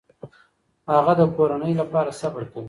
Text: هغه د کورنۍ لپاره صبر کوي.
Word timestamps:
هغه 0.93 1.13
د 1.19 1.21
کورنۍ 1.37 1.73
لپاره 1.81 2.09
صبر 2.19 2.41
کوي. 2.51 2.59